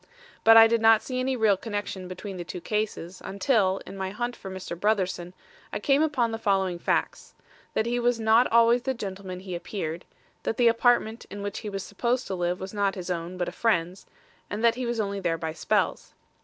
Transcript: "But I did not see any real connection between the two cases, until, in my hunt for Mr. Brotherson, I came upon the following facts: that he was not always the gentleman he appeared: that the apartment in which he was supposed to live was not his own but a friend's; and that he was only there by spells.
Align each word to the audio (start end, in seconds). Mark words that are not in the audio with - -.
"But 0.43 0.57
I 0.57 0.65
did 0.65 0.81
not 0.81 1.03
see 1.03 1.19
any 1.19 1.35
real 1.35 1.55
connection 1.55 2.07
between 2.07 2.37
the 2.37 2.43
two 2.43 2.59
cases, 2.59 3.21
until, 3.23 3.77
in 3.85 3.95
my 3.95 4.09
hunt 4.09 4.35
for 4.35 4.49
Mr. 4.49 4.75
Brotherson, 4.75 5.33
I 5.71 5.79
came 5.79 6.01
upon 6.01 6.31
the 6.31 6.39
following 6.39 6.79
facts: 6.79 7.35
that 7.75 7.85
he 7.85 7.99
was 7.99 8.19
not 8.19 8.51
always 8.51 8.81
the 8.81 8.95
gentleman 8.95 9.41
he 9.41 9.53
appeared: 9.53 10.05
that 10.41 10.57
the 10.57 10.69
apartment 10.69 11.27
in 11.29 11.43
which 11.43 11.59
he 11.59 11.69
was 11.69 11.83
supposed 11.83 12.25
to 12.25 12.33
live 12.33 12.59
was 12.59 12.73
not 12.73 12.95
his 12.95 13.11
own 13.11 13.37
but 13.37 13.47
a 13.47 13.51
friend's; 13.51 14.07
and 14.49 14.63
that 14.63 14.73
he 14.73 14.87
was 14.87 14.99
only 14.99 15.19
there 15.19 15.37
by 15.37 15.53
spells. 15.53 16.15